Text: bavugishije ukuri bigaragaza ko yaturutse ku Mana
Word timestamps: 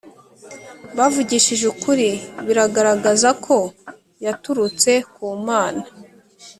bavugishije 0.97 1.65
ukuri 1.73 2.09
bigaragaza 2.45 3.29
ko 3.45 3.55
yaturutse 4.25 4.91
ku 5.13 5.25
Mana 5.47 5.83